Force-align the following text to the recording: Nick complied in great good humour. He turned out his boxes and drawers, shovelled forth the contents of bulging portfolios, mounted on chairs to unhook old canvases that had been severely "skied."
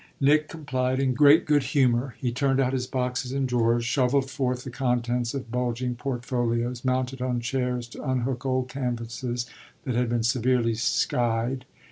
Nick 0.19 0.49
complied 0.49 0.99
in 0.99 1.13
great 1.13 1.45
good 1.45 1.61
humour. 1.61 2.15
He 2.17 2.31
turned 2.31 2.59
out 2.59 2.73
his 2.73 2.87
boxes 2.87 3.33
and 3.33 3.47
drawers, 3.47 3.85
shovelled 3.85 4.31
forth 4.31 4.63
the 4.63 4.71
contents 4.71 5.35
of 5.35 5.51
bulging 5.51 5.93
portfolios, 5.93 6.83
mounted 6.83 7.21
on 7.21 7.39
chairs 7.39 7.87
to 7.89 8.01
unhook 8.03 8.43
old 8.43 8.67
canvases 8.67 9.45
that 9.83 9.93
had 9.93 10.09
been 10.09 10.23
severely 10.23 10.73
"skied." 10.73 11.65